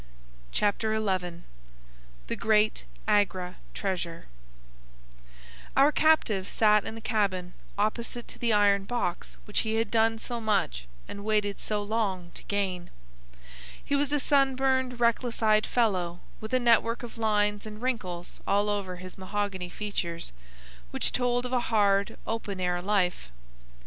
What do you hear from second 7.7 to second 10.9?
opposite to the iron box which he had done so much